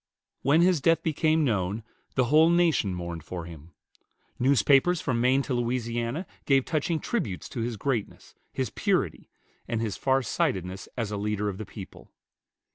[0.41, 1.83] When his death became known,
[2.15, 3.75] the whole nation mourned for him.
[4.39, 9.29] Newspapers from Maine to Louisiana gave touching tributes to his greatness, his purity,
[9.67, 12.09] and his far sightedness as a leader of the people.